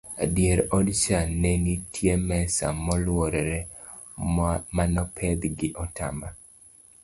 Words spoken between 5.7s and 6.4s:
otamba